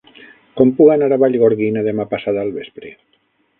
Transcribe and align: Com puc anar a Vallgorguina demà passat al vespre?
Com 0.61 0.71
puc 0.79 0.89
anar 0.93 1.09
a 1.17 1.19
Vallgorguina 1.25 1.85
demà 1.91 2.09
passat 2.17 2.43
al 2.47 2.53
vespre? 2.59 2.95